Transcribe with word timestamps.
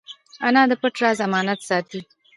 انا 0.47 0.61
د 0.69 0.73
پټ 0.81 0.95
راز 1.01 1.19
امانت 1.27 1.59
ساتي 1.69 1.99